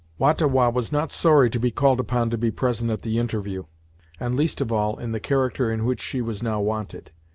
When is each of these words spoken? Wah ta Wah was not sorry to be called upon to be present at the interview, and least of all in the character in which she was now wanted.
Wah 0.17 0.33
ta 0.33 0.47
Wah 0.47 0.69
was 0.69 0.91
not 0.91 1.11
sorry 1.11 1.47
to 1.51 1.59
be 1.59 1.69
called 1.69 1.99
upon 1.99 2.31
to 2.31 2.35
be 2.39 2.49
present 2.49 2.89
at 2.89 3.03
the 3.03 3.19
interview, 3.19 3.65
and 4.19 4.35
least 4.35 4.59
of 4.59 4.71
all 4.71 4.97
in 4.97 5.11
the 5.11 5.19
character 5.19 5.71
in 5.71 5.85
which 5.85 6.01
she 6.01 6.21
was 6.23 6.41
now 6.41 6.59
wanted. 6.59 7.11